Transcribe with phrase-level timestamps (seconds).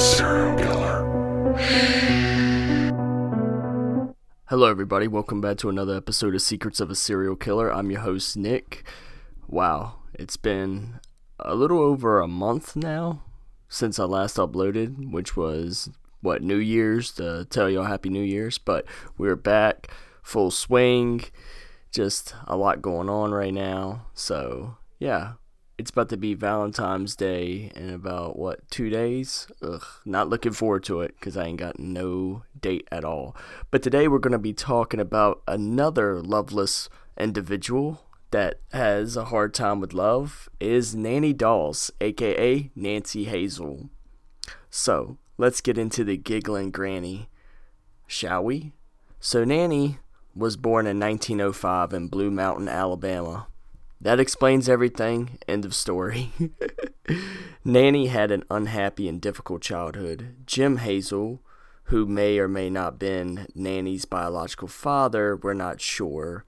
[0.00, 1.60] Serial Killer.
[4.46, 5.06] Hello, everybody.
[5.06, 7.70] Welcome back to another episode of Secrets of a Serial Killer.
[7.70, 8.88] I'm your host, Nick.
[9.46, 11.00] Wow, it's been
[11.38, 13.24] a little over a month now
[13.68, 15.90] since I last uploaded, which was,
[16.22, 18.56] what, New Year's to tell y'all Happy New Year's.
[18.56, 18.86] But
[19.18, 21.24] we're back, full swing.
[21.92, 24.06] Just a lot going on right now.
[24.14, 25.32] So, yeah,
[25.80, 29.48] it's about to be Valentine's Day in about what two days.
[29.62, 33.34] Ugh, not looking forward to it because I ain't got no date at all.
[33.70, 39.80] But today we're gonna be talking about another loveless individual that has a hard time
[39.80, 40.50] with love.
[40.60, 43.88] Is Nanny Doss, aka Nancy Hazel.
[44.68, 47.30] So let's get into the giggling granny,
[48.06, 48.72] shall we?
[49.18, 49.96] So Nanny
[50.34, 53.46] was born in 1905 in Blue Mountain, Alabama.
[54.00, 55.38] That explains everything.
[55.46, 56.32] End of story.
[57.64, 60.36] Nanny had an unhappy and difficult childhood.
[60.46, 61.42] Jim Hazel,
[61.84, 66.46] who may or may not been Nanny's biological father, we're not sure,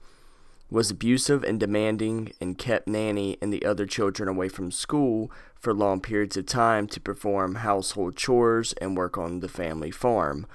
[0.71, 5.75] was abusive and demanding and kept Nanny and the other children away from school for
[5.75, 10.47] long periods of time to perform household chores and work on the family farm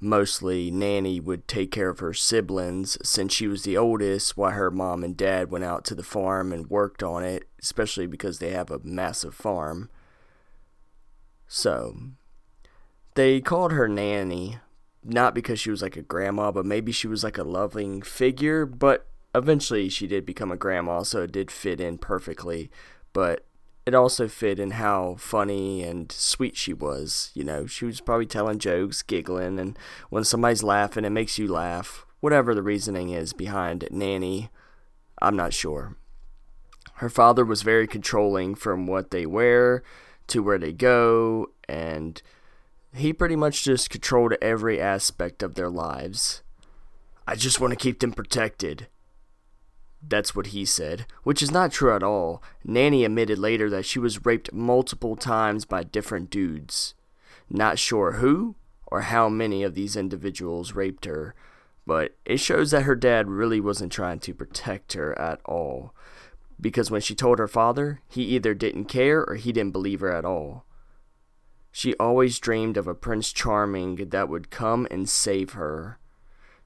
[0.00, 4.70] mostly Nanny would take care of her siblings since she was the oldest, while her
[4.70, 8.50] mom and dad went out to the farm and worked on it, especially because they
[8.50, 9.90] have a massive farm.
[11.46, 11.96] So,
[13.14, 14.58] they called her Nanny,
[15.04, 18.64] not because she was like a grandma, but maybe she was like a loving figure,
[18.64, 22.70] but eventually she did become a grandma, so it did fit in perfectly.
[23.12, 23.44] But
[23.90, 27.32] it also fit in how funny and sweet she was.
[27.34, 29.76] You know, she was probably telling jokes, giggling, and
[30.10, 32.06] when somebody's laughing, it makes you laugh.
[32.20, 34.48] Whatever the reasoning is behind Nanny,
[35.20, 35.96] I'm not sure.
[36.94, 39.82] Her father was very controlling from what they wear
[40.28, 42.22] to where they go, and
[42.94, 46.42] he pretty much just controlled every aspect of their lives.
[47.26, 48.86] I just want to keep them protected,
[50.06, 52.42] that's what he said, which is not true at all.
[52.64, 56.94] Nanny admitted later that she was raped multiple times by different dudes.
[57.48, 58.54] Not sure who
[58.86, 61.34] or how many of these individuals raped her,
[61.86, 65.94] but it shows that her dad really wasn't trying to protect her at all.
[66.60, 70.12] Because when she told her father, he either didn't care or he didn't believe her
[70.12, 70.64] at all.
[71.72, 75.98] She always dreamed of a Prince Charming that would come and save her.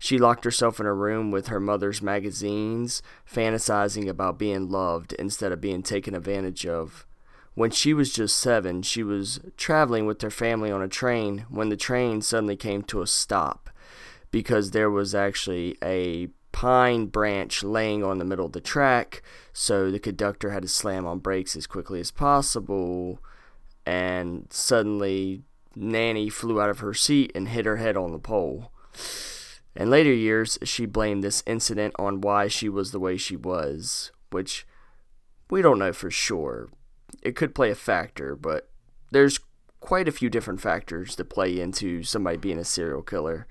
[0.05, 5.51] She locked herself in her room with her mother's magazines, fantasizing about being loved instead
[5.51, 7.07] of being taken advantage of.
[7.55, 11.71] When she was just seven, she was traveling with her family on a train when
[11.71, 13.71] the train suddenly came to a stop
[14.31, 19.23] because there was actually a pine branch laying on the middle of the track,
[19.55, 23.21] so the conductor had to slam on brakes as quickly as possible,
[23.87, 25.45] and suddenly
[25.75, 28.71] Nanny flew out of her seat and hit her head on the pole.
[29.77, 34.12] In later years, she blamed this incident on why she was the way she was,
[34.31, 34.67] which
[35.51, 36.69] we don't know for sure.
[37.23, 38.71] It could play a factor, but
[39.11, 39.41] there's
[39.81, 43.47] quite a few different factors that play into somebody being a serial killer.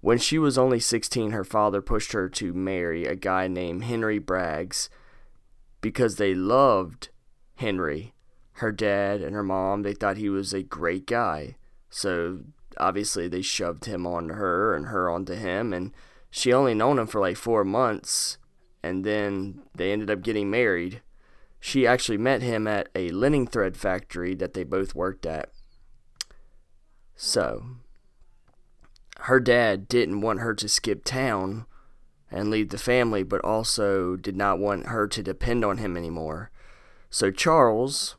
[0.00, 4.20] When she was only 16, her father pushed her to marry a guy named Henry
[4.20, 4.88] Braggs
[5.80, 7.08] because they loved
[7.56, 8.12] Henry.
[8.58, 11.56] Her dad and her mom, they thought he was a great guy.
[11.88, 12.40] So
[12.78, 15.92] obviously they shoved him on her and her onto him and
[16.30, 18.38] she only known him for like four months
[18.82, 21.00] and then they ended up getting married.
[21.60, 25.50] She actually met him at a linen thread factory that they both worked at.
[27.16, 27.64] So
[29.20, 31.66] her dad didn't want her to skip town
[32.30, 36.50] and leave the family but also did not want her to depend on him anymore.
[37.10, 38.16] So charles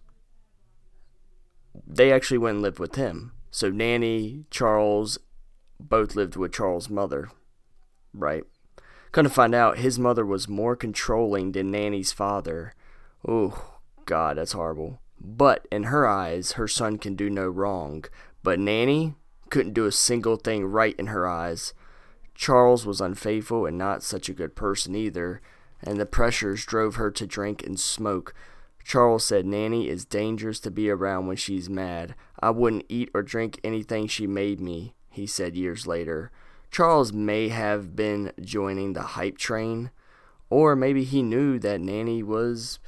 [1.85, 5.17] they actually went and lived with him so Nanny, Charles,
[5.79, 7.29] both lived with Charles' mother,
[8.13, 8.43] right?
[9.13, 12.73] Come to find out, his mother was more controlling than Nanny's father.
[13.25, 14.99] Oh, God, that's horrible.
[15.21, 18.03] But in her eyes, her son can do no wrong.
[18.43, 19.15] But Nanny
[19.49, 21.73] couldn't do a single thing right in her eyes.
[22.33, 25.39] Charles was unfaithful and not such a good person either,
[25.81, 28.33] and the pressures drove her to drink and smoke.
[28.83, 32.15] Charles said Nanny is dangerous to be around when she's mad.
[32.39, 36.31] I wouldn't eat or drink anything she made me, he said years later.
[36.71, 39.91] Charles may have been joining the hype train,
[40.49, 42.79] or maybe he knew that Nanny was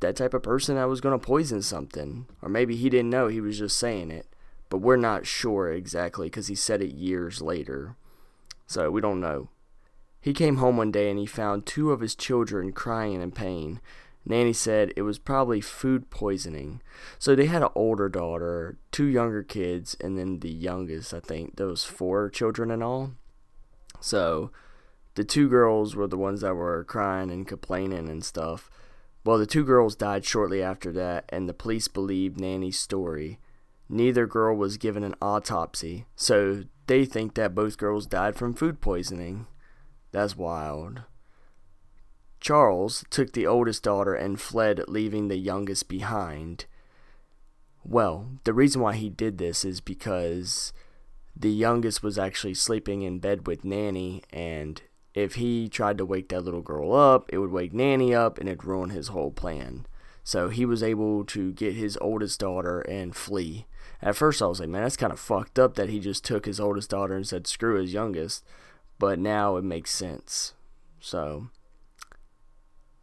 [0.00, 3.28] that type of person that was going to poison something, or maybe he didn't know,
[3.28, 4.26] he was just saying it.
[4.70, 7.96] But we're not sure exactly because he said it years later.
[8.66, 9.48] So we don't know.
[10.20, 13.80] He came home one day and he found two of his children crying in pain.
[14.28, 16.82] Nanny said it was probably food poisoning.
[17.18, 21.58] So they had an older daughter, two younger kids, and then the youngest, I think,
[21.58, 23.12] was four children in all.
[24.00, 24.50] So
[25.14, 28.70] the two girls were the ones that were crying and complaining and stuff.
[29.24, 33.40] Well, the two girls died shortly after that, and the police believed Nanny's story.
[33.88, 38.82] Neither girl was given an autopsy, so they think that both girls died from food
[38.82, 39.46] poisoning.
[40.12, 41.02] That's wild.
[42.40, 46.66] Charles took the oldest daughter and fled, leaving the youngest behind.
[47.84, 50.72] Well, the reason why he did this is because
[51.34, 54.82] the youngest was actually sleeping in bed with Nanny, and
[55.14, 58.48] if he tried to wake that little girl up, it would wake Nanny up and
[58.48, 59.86] it'd ruin his whole plan.
[60.22, 63.66] So he was able to get his oldest daughter and flee.
[64.02, 66.44] At first, I was like, man, that's kind of fucked up that he just took
[66.44, 68.44] his oldest daughter and said, screw his youngest.
[68.98, 70.52] But now it makes sense.
[71.00, 71.48] So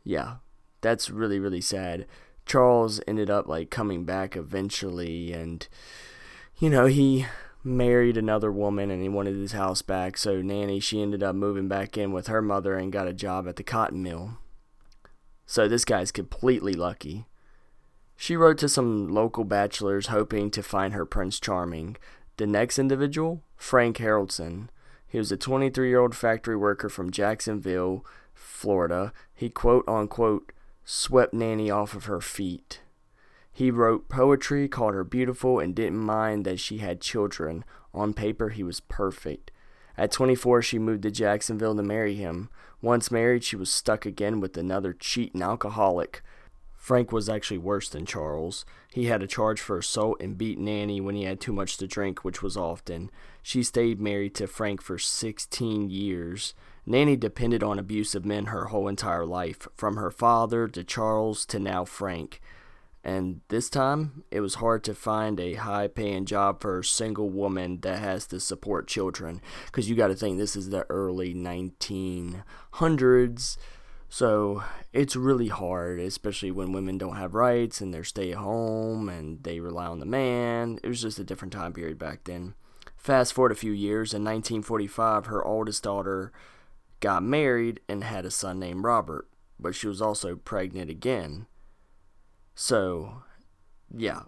[0.06, 0.36] yeah,
[0.80, 2.06] that's really really sad.
[2.46, 5.68] Charles ended up like coming back eventually, and
[6.58, 7.26] you know he
[7.66, 10.18] married another woman and he wanted his house back.
[10.18, 13.48] So Nanny she ended up moving back in with her mother and got a job
[13.48, 14.38] at the cotton mill.
[15.48, 17.26] So this guy's completely lucky.
[18.16, 21.98] She wrote to some local bachelors hoping to find her Prince Charming.
[22.38, 24.70] The next individual, Frank Haroldson.
[25.08, 30.52] He was a 23 year old factory worker from Jacksonville Florida, he quote unquote
[30.84, 32.82] swept Nanny off of her feet.
[33.52, 37.64] He wrote poetry, called her beautiful, and didn't mind that she had children.
[37.94, 39.50] On paper, he was perfect.
[39.98, 42.50] At 24, she moved to Jacksonville to marry him.
[42.82, 46.22] Once married, she was stuck again with another cheat and alcoholic.
[46.76, 48.66] Frank was actually worse than Charles.
[48.94, 51.88] He had a charge for assault and beat Nanny when he had too much to
[51.88, 53.10] drink, which was often.
[53.42, 56.54] She stayed married to Frank for 16 years.
[56.86, 61.60] Nanny depended on abusive men her whole entire life, from her father to Charles to
[61.60, 62.42] now Frank.
[63.04, 67.30] And this time, it was hard to find a high paying job for a single
[67.30, 69.42] woman that has to support children.
[69.68, 73.58] Because you got to think this is the early 1900s.
[74.10, 79.10] So it's really hard, especially when women don't have rights and they're stay at home
[79.10, 80.80] and they rely on the man.
[80.84, 82.56] It was just a different time period back then.
[82.98, 86.32] Fast forward a few years, in 1945, her oldest daughter
[87.00, 89.28] got married and had a son named Robert,
[89.60, 91.48] but she was also pregnant again.
[92.56, 93.24] So,
[93.94, 94.22] yeah,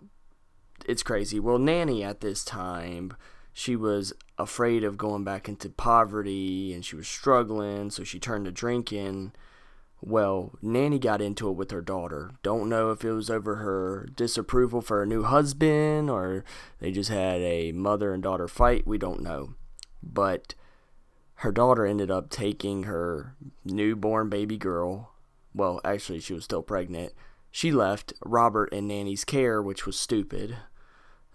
[0.86, 1.40] it's crazy.
[1.40, 3.16] Well, Nanny at this time,
[3.54, 8.46] she was afraid of going back into poverty and she was struggling, so she turned
[8.46, 9.34] to drinking.
[10.00, 12.32] Well, Nanny got into it with her daughter.
[12.44, 16.44] Don't know if it was over her disapproval for her new husband or
[16.80, 18.86] they just had a mother and daughter fight.
[18.86, 19.56] We don't know.
[20.04, 20.54] But
[21.38, 25.12] her daughter ended up taking her newborn baby girl.
[25.54, 27.14] Well, actually, she was still pregnant.
[27.52, 30.58] She left Robert in Nanny's care, which was stupid.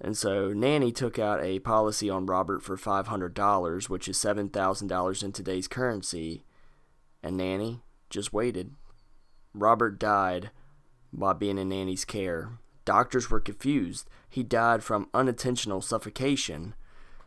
[0.01, 5.33] And so Nanny took out a policy on Robert for $500, which is $7,000 in
[5.33, 6.43] today's currency.
[7.23, 8.73] And Nanny just waited.
[9.55, 10.51] Robert died
[11.13, 12.59] while being in Nanny's care.
[12.85, 14.09] Doctors were confused.
[14.29, 16.75] He died from unintentional suffocation.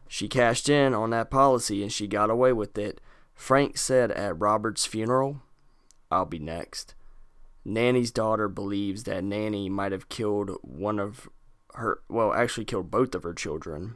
[0.08, 3.02] She cashed in on that policy and she got away with it.
[3.34, 5.42] Frank said at Robert's funeral,
[6.12, 6.96] I'll be next.
[7.66, 11.28] Nanny's daughter believes that Nanny might have killed one of
[11.74, 13.96] her, well, actually killed both of her children.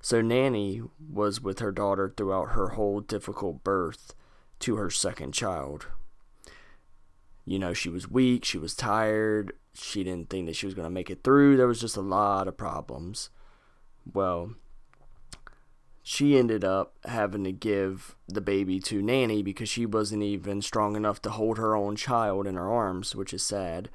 [0.00, 4.14] So Nanny was with her daughter throughout her whole difficult birth
[4.60, 5.86] to her second child.
[7.46, 10.86] You know, she was weak, she was tired, she didn't think that she was going
[10.86, 11.56] to make it through.
[11.56, 13.30] There was just a lot of problems.
[14.12, 14.54] Well,
[16.06, 20.96] she ended up having to give the baby to Nanny because she wasn't even strong
[20.96, 23.88] enough to hold her own child in her arms, which is sad.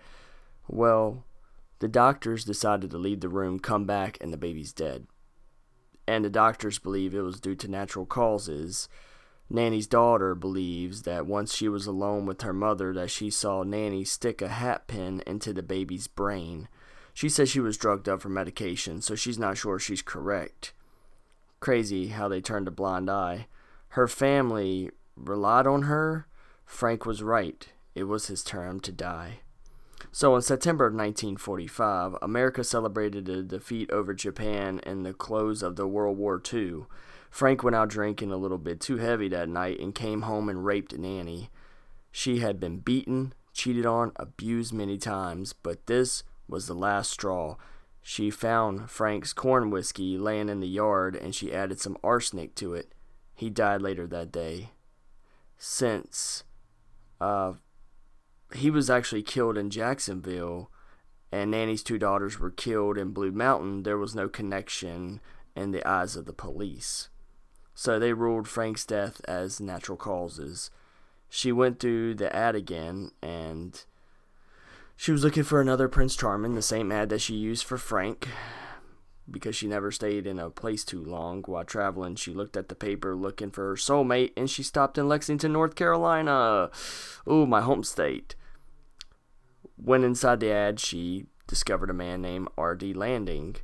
[0.67, 1.23] Well,
[1.77, 5.05] the doctors decided to leave the room, come back, and the baby's dead.
[6.07, 8.89] And the doctors believe it was due to natural causes.
[9.47, 14.03] Nanny's daughter believes that once she was alone with her mother that she saw Nanny
[14.03, 16.69] stick a hat pin into the baby's brain.
[17.13, 20.73] She says she was drugged up for medication, so she's not sure she's correct.
[21.59, 23.47] Crazy how they turned a blind eye.
[23.89, 26.27] Her family relied on her.
[26.65, 27.67] Frank was right.
[27.95, 29.39] It was his term to die.
[30.11, 35.75] So in September of 1945, America celebrated a defeat over Japan and the close of
[35.75, 36.85] the World War II.
[37.29, 40.65] Frank went out drinking a little bit too heavy that night and came home and
[40.65, 41.49] raped Nanny.
[42.11, 47.55] She had been beaten, cheated on, abused many times, but this was the last straw.
[48.09, 52.73] She found Frank's corn whiskey laying in the yard and she added some arsenic to
[52.73, 52.91] it.
[53.35, 54.71] He died later that day.
[55.59, 56.43] Since
[57.21, 57.53] uh,
[58.55, 60.71] he was actually killed in Jacksonville,
[61.31, 65.21] and Nanny's two daughters were killed in Blue Mountain, there was no connection
[65.55, 67.09] in the eyes of the police.
[67.75, 70.71] So they ruled Frank's death as natural causes.
[71.29, 73.85] She went through the ad again and
[75.00, 78.27] she was looking for another Prince Charming, the same ad that she used for Frank.
[79.32, 82.75] Because she never stayed in a place too long while traveling, she looked at the
[82.75, 86.70] paper looking for her soulmate and she stopped in Lexington, North Carolina.
[87.25, 88.36] Ooh, my home state.
[89.77, 92.94] When inside the ad, she discovered a man named R.D.
[92.94, 93.56] Landing.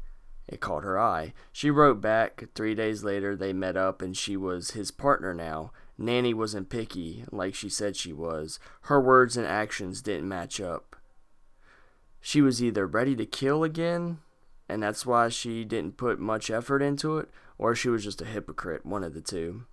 [0.48, 1.34] It caught her eye.
[1.52, 2.46] She wrote back.
[2.56, 5.74] Three days later, they met up, and she was his partner now.
[5.98, 8.58] Nanny wasn't picky, like she said she was.
[8.84, 10.95] Her words and actions didn't match up.
[12.28, 14.18] She was either ready to kill again,
[14.68, 17.30] and that's why she didn't put much effort into it,
[17.60, 19.66] or she was just a hypocrite, one of the two.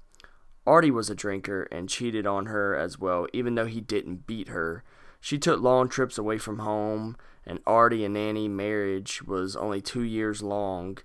[0.67, 4.49] Artie was a drinker and cheated on her as well, even though he didn't beat
[4.49, 4.85] her.
[5.19, 7.17] She took long trips away from home,
[7.47, 10.99] and Artie and Nanny marriage was only two years long,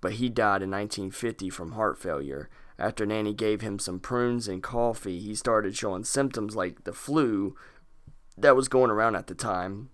[0.00, 2.48] but he died in 1950 from heart failure.
[2.78, 7.54] After Nanny gave him some prunes and coffee, he started showing symptoms like the flu
[8.38, 9.90] that was going around at the time.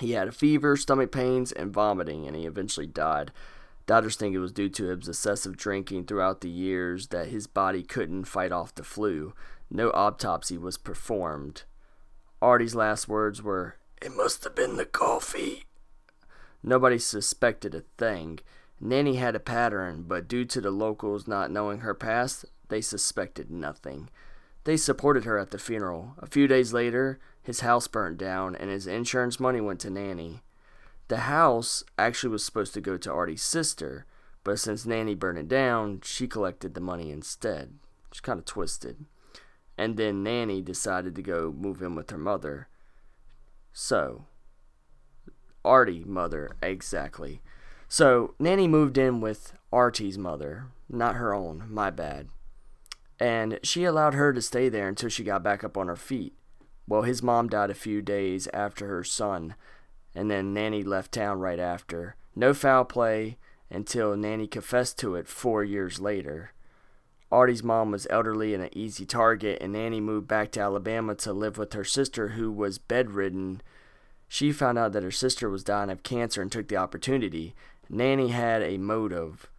[0.00, 3.32] He had a fever, stomach pains, and vomiting, and he eventually died.
[3.86, 7.82] Doctors think it was due to his excessive drinking throughout the years that his body
[7.82, 9.34] couldn't fight off the flu.
[9.70, 11.64] No autopsy was performed.
[12.40, 15.64] Artie's last words were, It must have been the coffee.
[16.62, 18.38] Nobody suspected a thing.
[18.80, 23.50] Nanny had a pattern, but due to the locals not knowing her past, they suspected
[23.50, 24.08] nothing.
[24.64, 26.14] They supported her at the funeral.
[26.18, 30.42] A few days later, his house burned down and his insurance money went to Nanny.
[31.08, 34.06] The house actually was supposed to go to Artie's sister,
[34.44, 37.74] but since Nanny burned it down, she collected the money instead.
[38.12, 39.06] She's kind of twisted
[39.78, 42.68] and then Nanny decided to go move in with her mother.
[43.72, 44.26] So,
[45.64, 47.40] Artie mother, exactly.
[47.88, 52.28] So, Nanny moved in with Artie's mother, not her own, my bad.
[53.18, 56.34] And she allowed her to stay there until she got back up on her feet.
[56.88, 59.54] Well, his mom died a few days after her son,
[60.14, 62.16] and then Nanny left town right after.
[62.34, 63.38] No foul play
[63.70, 66.52] until Nanny confessed to it four years later.
[67.30, 71.32] Artie's mom was elderly and an easy target, and Nanny moved back to Alabama to
[71.32, 73.62] live with her sister, who was bedridden.
[74.28, 77.54] She found out that her sister was dying of cancer and took the opportunity.
[77.88, 79.50] Nanny had a motive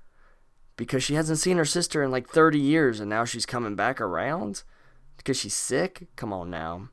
[0.77, 3.99] because she hasn't seen her sister in like 30 years, and now she's coming back
[3.99, 4.63] around
[5.17, 6.07] because she's sick.
[6.15, 6.89] Come on now.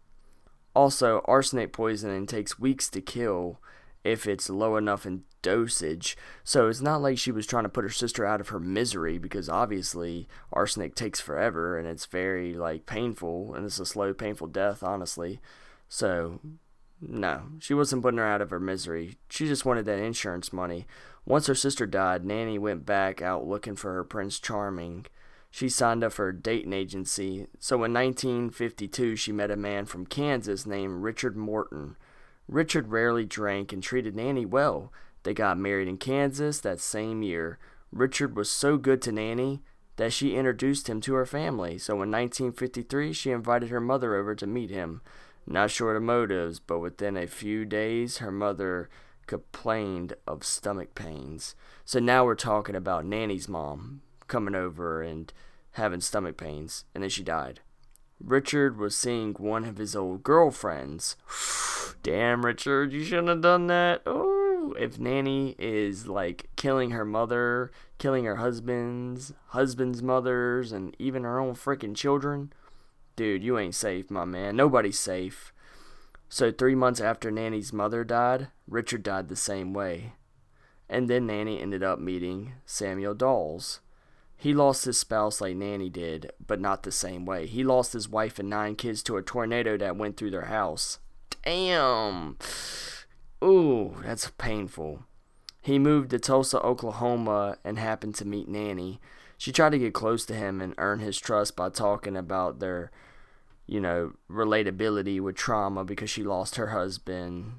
[0.75, 3.61] Also, arsenic poisoning takes weeks to kill
[4.05, 6.17] if it's low enough in dosage.
[6.45, 9.19] So it's not like she was trying to put her sister out of her misery
[9.19, 14.47] because obviously arsenic takes forever and it's very like painful and it's a slow painful
[14.49, 15.41] death honestly.
[15.89, 16.41] So
[17.01, 19.17] no, she wasn't putting her out of her misery.
[19.29, 20.87] She just wanted that insurance money.
[21.25, 25.07] Once her sister died, Nanny went back out looking for her Prince Charming.
[25.51, 27.47] She signed up for a dating agency.
[27.59, 31.97] So in 1952, she met a man from Kansas named Richard Morton.
[32.47, 34.93] Richard rarely drank and treated Nanny well.
[35.25, 37.59] They got married in Kansas that same year.
[37.93, 39.63] Richard was so good to Nanny
[39.97, 41.77] that she introduced him to her family.
[41.79, 45.03] So in 1953, she invited her mother over to meet him.
[45.47, 48.89] Not sure of motives, but within a few days, her mother
[49.27, 51.55] complained of stomach pains.
[51.85, 55.31] So now we're talking about Nanny's mom coming over and
[55.73, 57.61] having stomach pains, and then she died.
[58.19, 61.17] Richard was seeing one of his old girlfriends.
[62.03, 64.03] Damn, Richard, you shouldn't have done that.
[64.07, 64.41] Oh
[64.79, 71.39] if Nanny is like killing her mother, killing her husband's, husband's mothers, and even her
[71.39, 72.53] own freaking children,
[73.17, 74.57] dude, you ain't safe, my man.
[74.57, 75.53] Nobody's safe.
[76.29, 80.13] So, three months after Nanny's mother died, Richard died the same way.
[80.89, 83.81] And then Nanny ended up meeting Samuel Doss.
[84.41, 87.47] He lost his spouse like Nanny did, but not the same way.
[87.47, 90.99] He lost his wife and nine kids to a tornado that went through their house.
[91.45, 92.39] Damn.
[93.45, 95.05] Ooh, that's painful.
[95.61, 98.99] He moved to Tulsa, Oklahoma, and happened to meet Nanny.
[99.37, 102.91] She tried to get close to him and earn his trust by talking about their,
[103.67, 107.53] you know, relatability with trauma because she lost her husband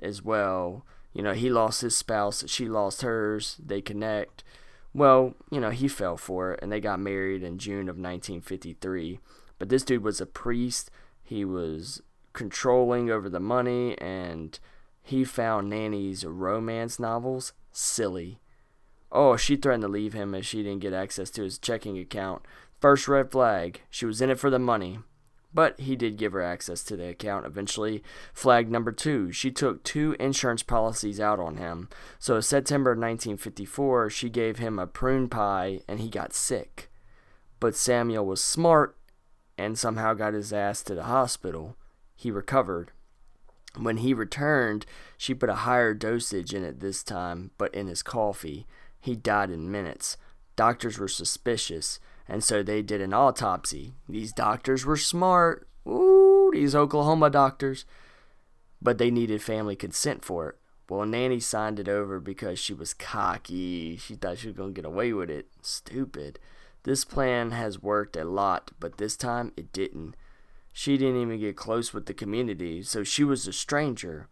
[0.00, 0.86] as well.
[1.12, 3.56] You know, he lost his spouse, she lost hers.
[3.58, 4.44] They connect.
[4.98, 9.20] Well, you know, he fell for it and they got married in June of 1953.
[9.56, 10.90] But this dude was a priest.
[11.22, 12.02] He was
[12.32, 14.58] controlling over the money and
[15.00, 18.40] he found Nanny's romance novels silly.
[19.12, 22.42] Oh, she threatened to leave him if she didn't get access to his checking account.
[22.80, 23.82] First red flag.
[23.90, 24.98] She was in it for the money.
[25.52, 28.02] But he did give her access to the account eventually.
[28.34, 31.88] Flag number two, she took two insurance policies out on him.
[32.18, 36.90] So September 1954, she gave him a prune pie and he got sick.
[37.60, 38.96] But Samuel was smart
[39.56, 41.76] and somehow got his ass to the hospital.
[42.14, 42.92] He recovered.
[43.76, 44.86] When he returned,
[45.16, 48.66] she put a higher dosage in it this time, but in his coffee.
[49.00, 50.16] He died in minutes.
[50.56, 53.94] Doctors were suspicious, and so they did an autopsy.
[54.08, 55.66] These doctors were smart.
[55.86, 57.86] Ooh, these Oklahoma doctors.
[58.82, 60.56] But they needed family consent for it.
[60.88, 63.96] Well, Nanny signed it over because she was cocky.
[63.96, 65.48] She thought she was going to get away with it.
[65.62, 66.38] Stupid.
[66.84, 70.14] This plan has worked a lot, but this time it didn't.
[70.72, 74.28] She didn't even get close with the community, so she was a stranger.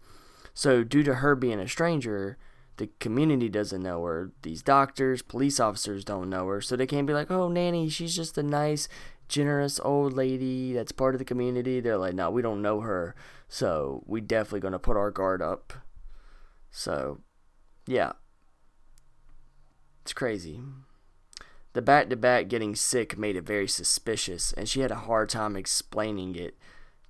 [0.54, 2.38] So, due to her being a stranger,
[2.76, 4.32] the community doesn't know her.
[4.42, 8.14] These doctors, police officers don't know her, so they can't be like, "Oh, nanny, she's
[8.14, 8.88] just a nice,
[9.28, 13.14] generous old lady that's part of the community." They're like, "No, we don't know her,
[13.48, 15.72] so we definitely gonna put our guard up."
[16.70, 17.20] So,
[17.86, 18.12] yeah,
[20.02, 20.60] it's crazy.
[21.72, 25.28] The back to back getting sick made it very suspicious, and she had a hard
[25.28, 26.58] time explaining it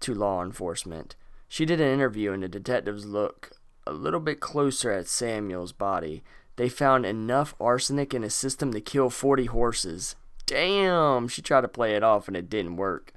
[0.00, 1.16] to law enforcement.
[1.48, 3.52] She did an interview, and the detectives look
[3.86, 6.22] a little bit closer at Samuel's body.
[6.56, 10.16] They found enough arsenic in his system to kill 40 horses.
[10.46, 13.12] Damn, she tried to play it off and it didn't work.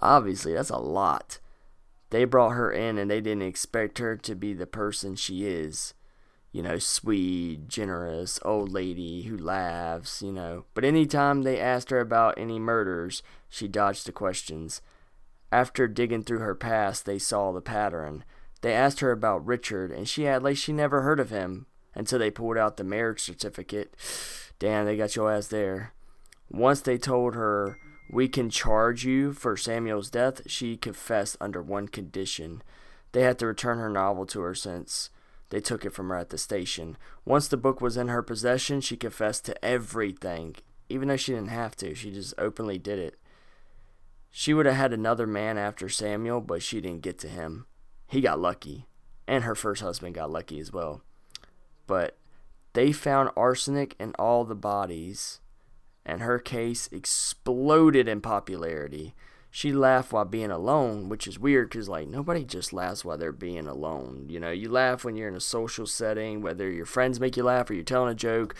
[0.00, 1.38] Obviously, that's a lot.
[2.10, 5.94] They brought her in and they didn't expect her to be the person she is
[6.54, 10.64] you know, sweet, generous old lady who laughs, you know.
[10.72, 14.80] But anytime they asked her about any murders, she dodged the questions.
[15.50, 18.22] After digging through her past, they saw the pattern.
[18.64, 22.18] They asked her about Richard, and she had like she never heard of him until
[22.18, 23.94] they pulled out the marriage certificate.
[24.58, 25.92] Damn, they got your ass there.
[26.50, 27.76] Once they told her,
[28.10, 32.62] We can charge you for Samuel's death, she confessed under one condition.
[33.12, 35.10] They had to return her novel to her since
[35.50, 36.96] they took it from her at the station.
[37.26, 40.56] Once the book was in her possession, she confessed to everything,
[40.88, 41.94] even though she didn't have to.
[41.94, 43.18] She just openly did it.
[44.30, 47.66] She would have had another man after Samuel, but she didn't get to him.
[48.06, 48.86] He got lucky,
[49.26, 51.02] and her first husband got lucky as well.
[51.86, 52.16] But
[52.72, 55.40] they found arsenic in all the bodies,
[56.04, 59.14] and her case exploded in popularity
[59.56, 63.30] she laughed while being alone, which is weird because like nobody just laughs while they're
[63.30, 64.26] being alone.
[64.28, 67.44] You know, you laugh when you're in a social setting, whether your friends make you
[67.44, 68.56] laugh or you're telling a joke,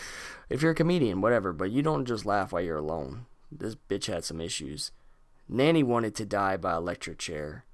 [0.49, 1.51] if you're a comedian, whatever.
[1.51, 3.25] But you don't just laugh while you're alone.
[3.51, 4.93] This bitch had some issues.
[5.49, 7.65] Nanny wanted to die by electric chair.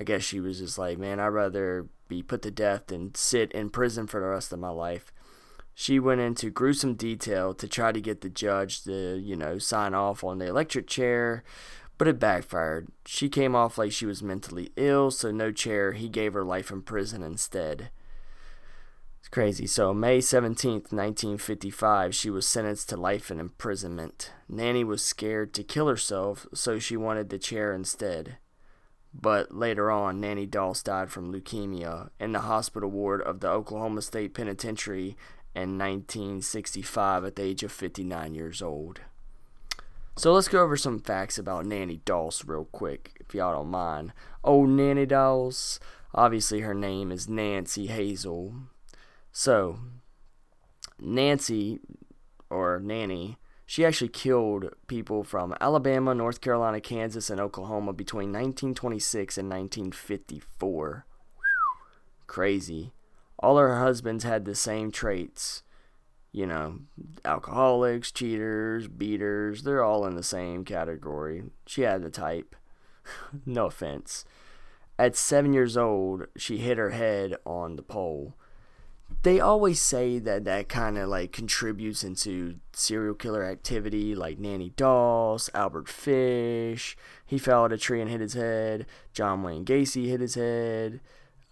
[0.00, 3.52] I guess she was just like, man, I'd rather be put to death than sit
[3.52, 5.12] in prison for the rest of my life.
[5.74, 9.94] She went into gruesome detail to try to get the judge to, you know, sign
[9.94, 11.44] off on the electric chair
[12.00, 12.88] but it backfired.
[13.04, 15.92] She came off like she was mentally ill, so no chair.
[15.92, 17.90] He gave her life in prison instead.
[19.18, 19.66] It's crazy.
[19.66, 24.32] So, May 17th, 1955, she was sentenced to life in imprisonment.
[24.48, 28.38] Nanny was scared to kill herself, so she wanted the chair instead.
[29.12, 34.02] But later on, Nanny Doss died from leukemia in the hospital ward of the Oklahoma
[34.02, 35.16] State Penitentiary
[35.54, 39.00] in 1965 at the age of 59 years old.
[40.16, 44.12] So let's go over some facts about Nanny Doss real quick, if y'all don't mind.
[44.44, 45.80] Oh, Nanny Doss.
[46.14, 48.54] Obviously, her name is Nancy Hazel.
[49.32, 49.78] So,
[50.98, 51.78] Nancy,
[52.50, 53.38] or Nanny,
[53.70, 61.06] she actually killed people from Alabama, North Carolina, Kansas, and Oklahoma between 1926 and 1954.
[62.26, 62.92] Crazy.
[63.38, 65.62] All her husbands had the same traits
[66.32, 66.78] you know,
[67.24, 71.44] alcoholics, cheaters, beaters, they're all in the same category.
[71.64, 72.56] She had the type.
[73.46, 74.24] no offense.
[74.98, 78.34] At seven years old, she hit her head on the pole.
[79.22, 84.70] They always say that that kind of like contributes into serial killer activity, like Nanny
[84.70, 86.96] Doss, Albert Fish.
[87.26, 88.86] He fell out a tree and hit his head.
[89.12, 91.00] John Wayne Gacy hit his head.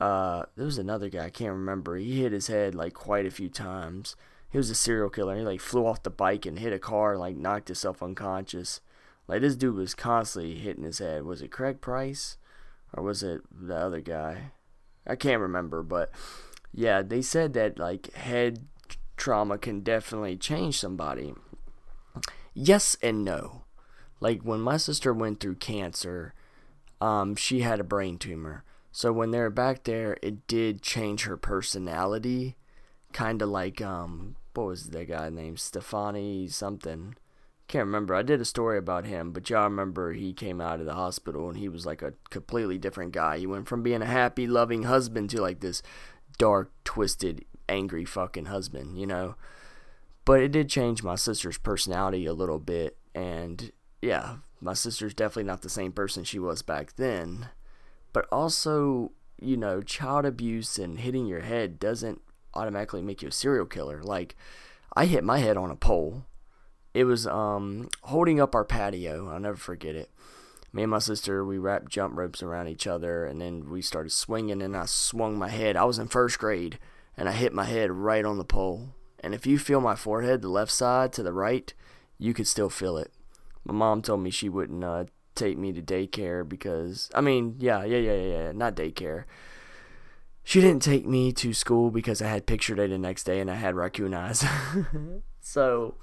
[0.00, 1.96] Uh, there was another guy I can't remember.
[1.96, 4.16] He hit his head like quite a few times
[4.50, 5.36] he was a serial killer.
[5.36, 8.80] He like flew off the bike and hit a car and like knocked himself unconscious.
[9.26, 11.24] Like this dude was constantly hitting his head.
[11.24, 12.38] Was it Craig Price
[12.94, 14.52] or was it the other guy?
[15.06, 16.10] I can't remember, but
[16.72, 18.66] yeah, they said that like head
[19.16, 21.34] trauma can definitely change somebody.
[22.54, 23.64] Yes and no.
[24.20, 26.34] Like when my sister went through cancer,
[27.00, 28.64] um, she had a brain tumor.
[28.90, 32.56] So when they were back there, it did change her personality
[33.12, 37.14] kind of like um what was the guy named Stefani something
[37.68, 38.14] can't remember.
[38.14, 41.50] I did a story about him, but y'all remember he came out of the hospital
[41.50, 43.38] and he was like a completely different guy.
[43.38, 45.82] He went from being a happy, loving husband to like this
[46.38, 49.34] dark, twisted, angry fucking husband, you know?
[50.24, 52.96] But it did change my sister's personality a little bit.
[53.14, 53.72] And
[54.02, 57.48] yeah, my sister's definitely not the same person she was back then.
[58.12, 62.20] But also, you know, child abuse and hitting your head doesn't
[62.54, 64.02] automatically make you a serial killer.
[64.02, 64.36] Like,
[64.94, 66.24] I hit my head on a pole
[66.98, 69.28] it was um, holding up our patio.
[69.28, 70.10] I'll never forget it.
[70.72, 74.10] Me and my sister, we wrapped jump ropes around each other, and then we started
[74.10, 75.76] swinging, and I swung my head.
[75.76, 76.78] I was in first grade,
[77.16, 78.90] and I hit my head right on the pole.
[79.20, 81.72] And if you feel my forehead, the left side to the right,
[82.18, 83.12] you could still feel it.
[83.64, 85.04] My mom told me she wouldn't uh,
[85.34, 89.24] take me to daycare because, I mean, yeah, yeah, yeah, yeah, not daycare.
[90.44, 93.50] She didn't take me to school because I had picture day the next day and
[93.50, 94.44] I had raccoon eyes.
[95.40, 95.96] so,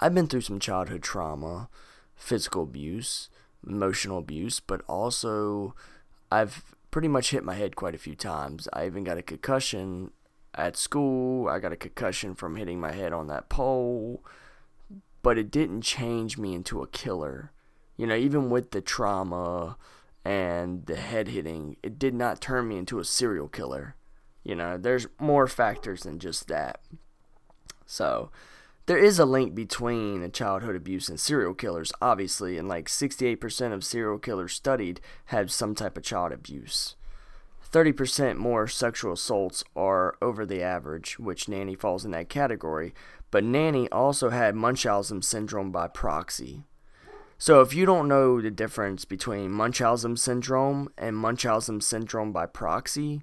[0.00, 1.68] I've been through some childhood trauma,
[2.14, 3.30] physical abuse,
[3.66, 5.74] emotional abuse, but also
[6.30, 8.68] I've pretty much hit my head quite a few times.
[8.72, 10.12] I even got a concussion
[10.54, 11.48] at school.
[11.48, 14.24] I got a concussion from hitting my head on that pole,
[15.22, 17.52] but it didn't change me into a killer.
[17.96, 19.76] You know, even with the trauma
[20.24, 23.96] and the head hitting, it did not turn me into a serial killer.
[24.42, 26.80] You know, there's more factors than just that.
[27.86, 28.30] So,
[28.86, 33.84] there is a link between childhood abuse and serial killers, obviously, and like 68% of
[33.84, 36.96] serial killers studied had some type of child abuse.
[37.72, 42.94] 30% more sexual assaults are over the average, which Nanny falls in that category,
[43.30, 46.64] but Nanny also had Munchausen syndrome by proxy.
[47.38, 53.22] So if you don't know the difference between Munchausen syndrome and Munchausen syndrome by proxy,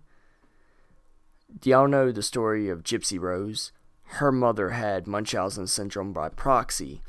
[1.59, 3.71] do y'all know the story of Gypsy Rose?
[4.15, 7.01] Her mother had Munchausen syndrome by proxy.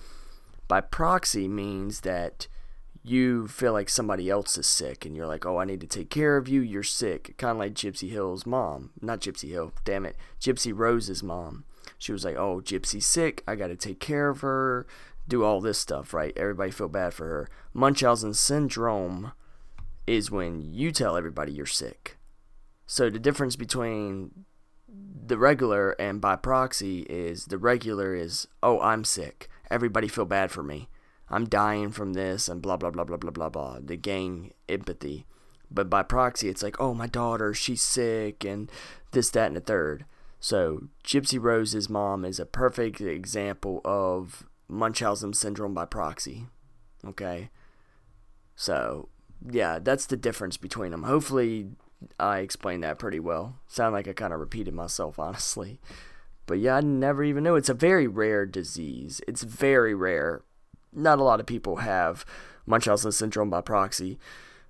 [0.69, 2.47] By proxy means that
[3.03, 6.11] you feel like somebody else is sick and you're like, oh, I need to take
[6.11, 6.61] care of you.
[6.61, 7.35] You're sick.
[7.37, 8.91] Kind of like Gypsy Hill's mom.
[9.01, 10.17] Not Gypsy Hill, damn it.
[10.41, 11.65] Gypsy Rose's mom.
[11.99, 13.43] She was like, oh, Gypsy's sick.
[13.47, 14.87] I got to take care of her.
[15.27, 16.33] Do all this stuff, right?
[16.37, 17.49] Everybody feel bad for her.
[17.75, 19.33] Munchausen syndrome
[20.07, 22.19] is when you tell everybody you're sick.
[22.87, 24.45] So the difference between
[25.25, 29.49] the regular and by proxy is the regular is oh I'm sick.
[29.71, 30.89] Everybody feel bad for me.
[31.31, 33.79] I'm dying from this and blah blah blah blah blah blah blah.
[33.81, 35.27] The gang empathy.
[35.71, 38.71] But by proxy it's like oh my daughter she's sick and
[39.13, 40.05] this that and the third.
[40.41, 46.47] So Gypsy Rose's mom is a perfect example of Munchausen syndrome by proxy.
[47.07, 47.51] Okay.
[48.57, 49.09] So
[49.49, 51.05] yeah, that's the difference between them.
[51.05, 51.69] Hopefully
[52.19, 53.57] I explained that pretty well.
[53.67, 55.81] Sound like I kind of repeated myself, honestly.
[56.47, 57.57] But yeah, I never even knew.
[57.57, 59.21] It's a very rare disease.
[59.29, 60.43] It's very rare.
[60.93, 62.25] Not a lot of people have
[62.67, 64.19] Munchausen syndrome by proxy.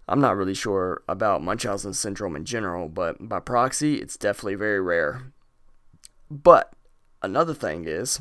[0.09, 4.81] I'm not really sure about Munchausen syndrome in general, but by proxy, it's definitely very
[4.81, 5.33] rare.
[6.31, 6.73] But
[7.23, 8.21] another thing is,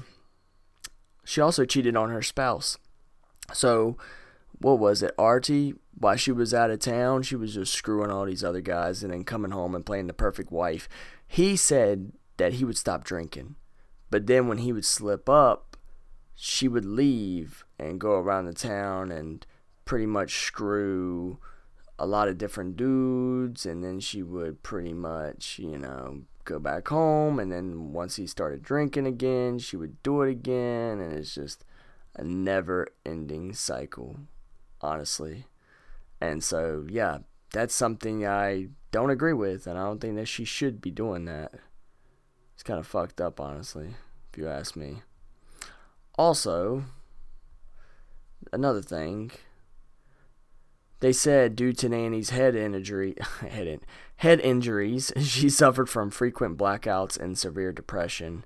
[1.24, 2.78] she also cheated on her spouse.
[3.54, 3.98] So,
[4.60, 5.14] what was it?
[5.18, 9.04] Artie while she was out of town, she was just screwing all these other guys
[9.04, 10.88] and then coming home and playing the perfect wife.
[11.28, 13.56] He said that he would stop drinking.
[14.10, 15.78] But then when he would slip up,
[16.36, 19.46] she would leave and go around the town and
[19.86, 21.40] pretty much screw
[22.00, 26.88] a lot of different dudes and then she would pretty much, you know, go back
[26.88, 31.36] home and then once he started drinking again, she would do it again and it's
[31.36, 31.64] just
[32.16, 34.18] a never ending cycle,
[34.82, 35.46] honestly.
[36.22, 37.20] And so, yeah,
[37.52, 41.26] that's something I don't agree with, and I don't think that she should be doing
[41.26, 41.54] that.
[42.54, 43.96] It's kind of fucked up, honestly,
[44.32, 45.02] if you ask me.
[46.16, 46.84] Also,
[48.54, 49.32] another thing,
[51.00, 53.16] they said due to Nanny's head injury,
[53.50, 53.82] head, in,
[54.18, 58.46] head injuries, she suffered from frequent blackouts and severe depression.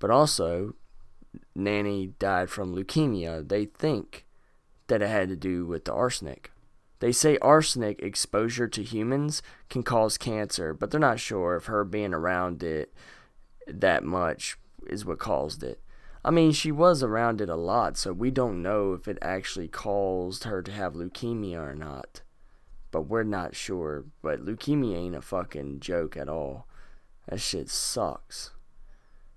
[0.00, 0.74] But also,
[1.54, 3.48] Nanny died from leukemia.
[3.48, 4.26] They think
[4.88, 6.50] that it had to do with the arsenic.
[7.00, 11.84] They say arsenic exposure to humans can cause cancer, but they're not sure if her
[11.84, 12.94] being around it
[13.66, 15.80] that much is what caused it.
[16.24, 19.68] I mean, she was around it a lot, so we don't know if it actually
[19.68, 22.22] caused her to have leukemia or not.
[22.90, 24.04] But we're not sure.
[24.22, 26.66] But leukemia ain't a fucking joke at all.
[27.28, 28.52] That shit sucks.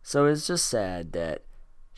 [0.01, 1.43] So it's just sad that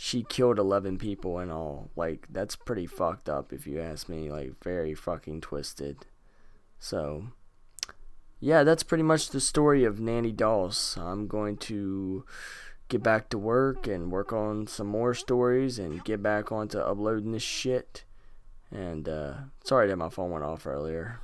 [0.02, 1.90] she killed 11 people and all.
[1.94, 4.32] Like, that's pretty fucked up if you ask me.
[4.32, 6.06] Like, very fucking twisted.
[6.80, 7.26] So,
[8.40, 10.96] yeah, that's pretty much the story of Nanny Doss.
[10.96, 12.24] I'm going to
[12.88, 17.34] get back to work and work on some more stories and get back onto uploading
[17.34, 18.06] this shit.
[18.72, 19.34] And uh,
[19.66, 21.20] sorry that my phone went off earlier.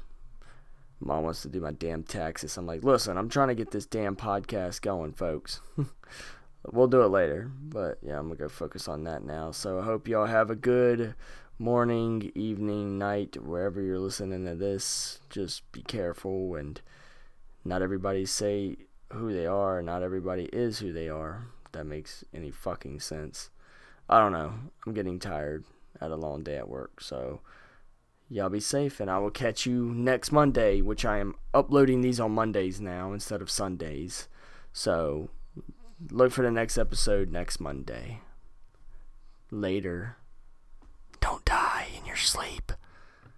[0.99, 2.57] Mom wants to do my damn taxes.
[2.57, 5.61] I'm like, listen, I'm trying to get this damn podcast going, folks.
[6.71, 7.51] we'll do it later.
[7.61, 9.51] But yeah, I'm to go focus on that now.
[9.51, 11.15] So I hope y'all have a good
[11.57, 15.19] morning, evening, night, wherever you're listening to this.
[15.29, 16.81] Just be careful and
[17.63, 18.77] not everybody say
[19.13, 19.81] who they are.
[19.81, 21.47] Not everybody is who they are.
[21.71, 23.49] that makes any fucking sense.
[24.09, 24.53] I don't know.
[24.85, 25.65] I'm getting tired.
[25.99, 27.01] Had a long day at work.
[27.01, 27.41] So
[28.29, 32.19] y'all be safe and I will catch you next Monday, which I am uploading these
[32.19, 34.27] on Mondays now instead of Sundays.
[34.71, 35.29] So
[36.11, 38.21] look for the next episode next Monday.
[39.51, 40.17] Later.
[41.21, 42.71] Don't die in your sleep.